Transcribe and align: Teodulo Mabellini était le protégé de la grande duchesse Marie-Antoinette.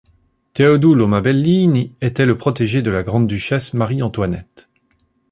Teodulo 0.53 1.05
Mabellini 1.05 1.93
était 2.01 2.25
le 2.25 2.35
protégé 2.35 2.81
de 2.81 2.89
la 2.89 3.03
grande 3.03 3.27
duchesse 3.27 3.75
Marie-Antoinette. 3.75 4.67